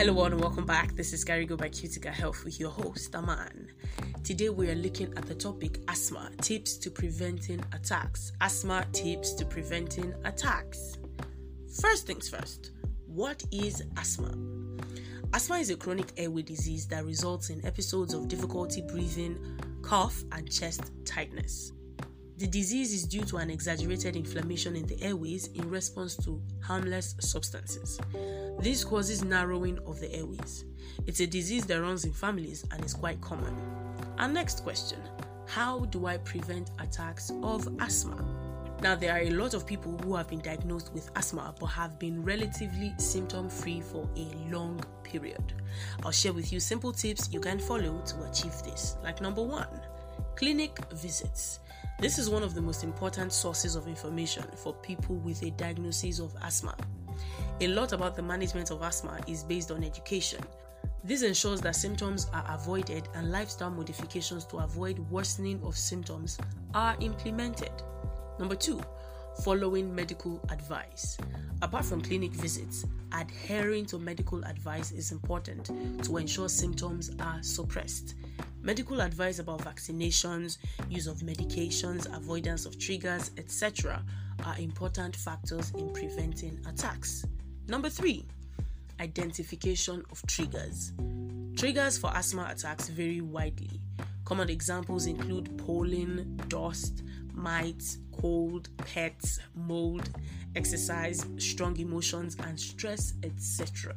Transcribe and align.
Hello 0.00 0.24
and 0.24 0.40
welcome 0.40 0.64
back. 0.64 0.96
This 0.96 1.12
is 1.12 1.26
Carigo 1.26 1.58
by 1.58 1.68
Cutica 1.68 2.10
Health 2.10 2.42
with 2.42 2.58
your 2.58 2.70
host, 2.70 3.14
Aman. 3.14 3.70
Today 4.24 4.48
we 4.48 4.70
are 4.70 4.74
looking 4.74 5.12
at 5.18 5.26
the 5.26 5.34
topic 5.34 5.78
asthma 5.88 6.30
tips 6.40 6.78
to 6.78 6.90
preventing 6.90 7.62
attacks. 7.74 8.32
Asthma 8.40 8.86
tips 8.92 9.34
to 9.34 9.44
preventing 9.44 10.14
attacks. 10.24 10.96
First 11.82 12.06
things 12.06 12.30
first, 12.30 12.70
what 13.08 13.44
is 13.52 13.82
asthma? 13.98 14.32
Asthma 15.34 15.56
is 15.56 15.68
a 15.68 15.76
chronic 15.76 16.14
airway 16.16 16.40
disease 16.40 16.86
that 16.86 17.04
results 17.04 17.50
in 17.50 17.62
episodes 17.66 18.14
of 18.14 18.26
difficulty 18.26 18.80
breathing, 18.80 19.38
cough, 19.82 20.24
and 20.32 20.50
chest 20.50 20.92
tightness. 21.04 21.72
The 22.40 22.46
disease 22.46 22.94
is 22.94 23.02
due 23.02 23.26
to 23.26 23.36
an 23.36 23.50
exaggerated 23.50 24.16
inflammation 24.16 24.74
in 24.74 24.86
the 24.86 24.98
airways 25.02 25.48
in 25.48 25.68
response 25.68 26.16
to 26.24 26.40
harmless 26.62 27.14
substances. 27.20 28.00
This 28.60 28.82
causes 28.82 29.22
narrowing 29.22 29.78
of 29.80 30.00
the 30.00 30.10
airways. 30.10 30.64
It's 31.06 31.20
a 31.20 31.26
disease 31.26 31.66
that 31.66 31.82
runs 31.82 32.06
in 32.06 32.14
families 32.14 32.64
and 32.70 32.82
is 32.82 32.94
quite 32.94 33.20
common. 33.20 33.54
Our 34.16 34.28
next 34.28 34.62
question 34.62 35.00
How 35.48 35.80
do 35.80 36.06
I 36.06 36.16
prevent 36.16 36.70
attacks 36.78 37.30
of 37.42 37.68
asthma? 37.78 38.24
Now, 38.82 38.94
there 38.94 39.12
are 39.12 39.20
a 39.20 39.30
lot 39.32 39.52
of 39.52 39.66
people 39.66 39.98
who 40.02 40.16
have 40.16 40.30
been 40.30 40.40
diagnosed 40.40 40.94
with 40.94 41.10
asthma 41.16 41.54
but 41.60 41.66
have 41.66 41.98
been 41.98 42.24
relatively 42.24 42.94
symptom 42.96 43.50
free 43.50 43.82
for 43.82 44.08
a 44.16 44.34
long 44.50 44.82
period. 45.02 45.52
I'll 46.04 46.10
share 46.10 46.32
with 46.32 46.54
you 46.54 46.58
simple 46.58 46.90
tips 46.94 47.30
you 47.30 47.40
can 47.40 47.58
follow 47.58 48.00
to 48.00 48.22
achieve 48.22 48.62
this. 48.62 48.96
Like 49.02 49.20
number 49.20 49.42
one, 49.42 49.68
clinic 50.36 50.78
visits. 50.94 51.60
This 52.00 52.18
is 52.18 52.30
one 52.30 52.42
of 52.42 52.54
the 52.54 52.62
most 52.62 52.82
important 52.82 53.30
sources 53.30 53.76
of 53.76 53.86
information 53.86 54.44
for 54.56 54.72
people 54.72 55.16
with 55.16 55.42
a 55.42 55.50
diagnosis 55.50 56.18
of 56.18 56.34
asthma. 56.42 56.74
A 57.60 57.66
lot 57.66 57.92
about 57.92 58.16
the 58.16 58.22
management 58.22 58.70
of 58.70 58.80
asthma 58.80 59.20
is 59.28 59.44
based 59.44 59.70
on 59.70 59.84
education. 59.84 60.42
This 61.04 61.20
ensures 61.20 61.60
that 61.60 61.76
symptoms 61.76 62.26
are 62.32 62.46
avoided 62.48 63.06
and 63.14 63.30
lifestyle 63.30 63.70
modifications 63.70 64.46
to 64.46 64.56
avoid 64.56 64.98
worsening 65.10 65.60
of 65.62 65.76
symptoms 65.76 66.38
are 66.72 66.96
implemented. 67.00 67.72
Number 68.38 68.54
two, 68.54 68.80
following 69.42 69.94
medical 69.94 70.40
advice. 70.50 71.16
Apart 71.62 71.84
from 71.84 72.00
clinic 72.00 72.32
visits, 72.32 72.84
adhering 73.12 73.86
to 73.86 73.98
medical 73.98 74.42
advice 74.44 74.92
is 74.92 75.12
important 75.12 75.70
to 76.04 76.16
ensure 76.16 76.48
symptoms 76.48 77.10
are 77.20 77.42
suppressed. 77.42 78.14
Medical 78.62 79.00
advice 79.00 79.38
about 79.38 79.60
vaccinations, 79.60 80.58
use 80.88 81.06
of 81.06 81.18
medications, 81.18 82.06
avoidance 82.14 82.66
of 82.66 82.78
triggers, 82.78 83.30
etc., 83.38 84.02
are 84.44 84.58
important 84.58 85.16
factors 85.16 85.70
in 85.78 85.92
preventing 85.92 86.58
attacks. 86.68 87.24
Number 87.68 87.88
three, 87.88 88.26
identification 89.00 90.04
of 90.10 90.22
triggers. 90.26 90.92
Triggers 91.56 91.98
for 91.98 92.10
asthma 92.14 92.48
attacks 92.50 92.88
vary 92.88 93.20
widely. 93.20 93.80
Common 94.30 94.48
examples 94.48 95.06
include 95.06 95.58
pollen, 95.58 96.40
dust, 96.46 97.02
mites, 97.34 97.98
cold, 98.20 98.68
pets, 98.76 99.40
mold, 99.56 100.08
exercise, 100.54 101.26
strong 101.38 101.76
emotions, 101.80 102.36
and 102.44 102.58
stress, 102.60 103.14
etc. 103.24 103.92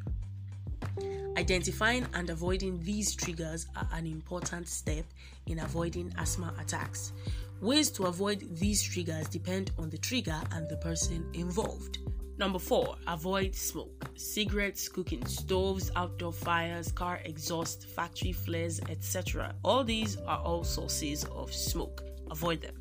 Identifying 1.37 2.07
and 2.15 2.31
avoiding 2.31 2.79
these 2.79 3.15
triggers 3.15 3.67
are 3.75 3.87
an 3.93 4.07
important 4.07 4.67
step 4.67 5.05
in 5.45 5.59
avoiding 5.59 6.11
asthma 6.17 6.51
attacks. 6.59 7.13
Ways 7.61 7.91
to 7.91 8.05
avoid 8.05 8.57
these 8.57 8.81
triggers 8.81 9.27
depend 9.27 9.69
on 9.77 9.91
the 9.91 9.99
trigger 9.99 10.41
and 10.53 10.67
the 10.67 10.77
person 10.77 11.29
involved. 11.35 11.99
Number 12.37 12.57
four, 12.57 12.95
avoid 13.07 13.53
smoke. 13.53 14.09
Cigarettes, 14.15 14.89
cooking 14.89 15.23
stoves, 15.25 15.91
outdoor 15.95 16.33
fires, 16.33 16.91
car 16.91 17.21
exhaust, 17.25 17.85
factory 17.85 18.31
flares, 18.31 18.79
etc. 18.89 19.53
All 19.63 19.83
these 19.83 20.17
are 20.17 20.39
all 20.39 20.63
sources 20.63 21.25
of 21.25 21.53
smoke. 21.53 22.03
Avoid 22.31 22.61
them. 22.61 22.75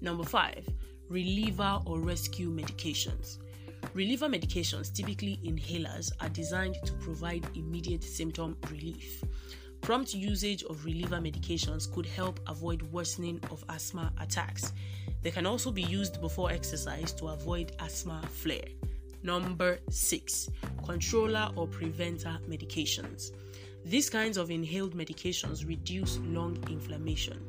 Number 0.00 0.22
five, 0.22 0.68
reliever 1.08 1.80
or 1.86 1.98
rescue 2.00 2.50
medications. 2.50 3.38
Reliever 3.94 4.28
medications, 4.28 4.92
typically 4.92 5.40
inhalers, 5.44 6.12
are 6.20 6.28
designed 6.28 6.76
to 6.84 6.92
provide 6.94 7.44
immediate 7.56 8.04
symptom 8.04 8.56
relief. 8.70 9.24
Prompt 9.80 10.14
usage 10.14 10.62
of 10.64 10.84
reliever 10.84 11.18
medications 11.18 11.92
could 11.92 12.06
help 12.06 12.40
avoid 12.48 12.80
worsening 12.90 13.40
of 13.50 13.64
asthma 13.68 14.12
attacks. 14.20 14.72
They 15.22 15.30
can 15.30 15.46
also 15.46 15.70
be 15.70 15.82
used 15.82 16.20
before 16.20 16.50
exercise 16.50 17.12
to 17.14 17.26
avoid 17.26 17.72
asthma 17.80 18.22
flare. 18.30 18.68
Number 19.24 19.78
six, 19.88 20.50
controller 20.84 21.50
or 21.56 21.66
preventer 21.66 22.38
medications. 22.46 23.32
These 23.86 24.10
kinds 24.10 24.36
of 24.36 24.50
inhaled 24.50 24.94
medications 24.94 25.66
reduce 25.66 26.18
lung 26.18 26.62
inflammation. 26.68 27.42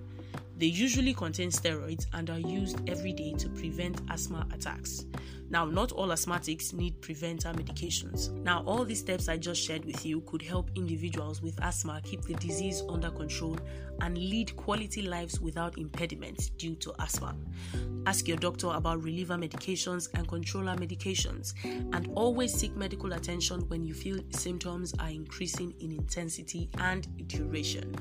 They 0.58 0.68
usually 0.68 1.14
contain 1.14 1.50
steroids 1.50 2.06
and 2.14 2.30
are 2.30 2.40
used 2.40 2.90
every 2.90 3.12
day 3.12 3.34
to 3.40 3.50
prevent 3.50 4.02
asthma 4.10 4.48
attacks. 4.54 5.06
Now, 5.50 5.66
not 5.66 5.92
all 5.92 6.08
asthmatics 6.08 6.74
need 6.74 7.00
preventer 7.02 7.54
medications. 7.54 8.32
Now, 8.32 8.64
all 8.66 8.84
these 8.84 9.00
steps 9.00 9.30
I 9.30 9.38
just 9.38 9.62
shared 9.62 9.86
with 9.86 10.06
you 10.06 10.22
could 10.22 10.42
help 10.42 10.72
individuals 10.76 11.42
with 11.42 11.62
asthma 11.62 12.02
keep 12.04 12.24
the 12.24 12.34
disease 12.36 12.82
under 12.90 13.12
control 13.12 13.58
and 14.02 14.18
lead 14.18 14.56
quality 14.56 15.04
lives 15.04 15.40
without 15.40 15.78
impediments 15.78 16.50
due 16.50 16.76
to 16.76 16.94
asthma. 17.00 17.36
Ask 18.08 18.28
your 18.28 18.38
doctor 18.38 18.68
about 18.68 19.04
reliever 19.04 19.36
medications 19.36 20.10
and 20.14 20.28
controller 20.28 20.76
medications, 20.76 21.54
and 21.64 22.10
always 22.16 22.54
seek 22.54 22.76
medical 22.76 23.14
attention 23.14 23.62
when 23.70 23.84
you 23.84 23.94
feel 23.94 24.20
symptoms 24.32 24.94
are 25.00 25.10
increasing 25.10 25.74
in 25.80 25.92
intensity 25.92 26.70
and 26.80 27.28
duration. 27.28 27.96